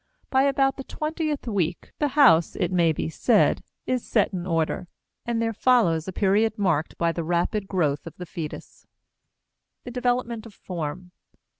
By 0.31 0.45
about 0.45 0.77
the 0.77 0.83
twentieth 0.83 1.47
week, 1.47 1.91
the 1.99 2.07
house, 2.17 2.55
it 2.55 2.71
may 2.71 2.91
be 2.91 3.07
said, 3.07 3.61
is 3.85 4.03
set 4.03 4.33
in 4.33 4.47
order; 4.47 4.87
and 5.27 5.39
there 5.39 5.53
follows 5.53 6.07
a 6.07 6.11
period 6.11 6.57
marked 6.57 6.97
by 6.97 7.11
the 7.11 7.23
rapid 7.23 7.67
growth 7.67 8.07
of 8.07 8.17
the 8.17 8.25
fetus. 8.25 8.87
THE 9.83 9.91
DEVELOPMENT 9.91 10.47
OF 10.47 10.55
FORM. 10.55 11.11